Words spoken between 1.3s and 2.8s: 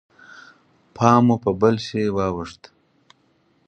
په بل شي واوښت.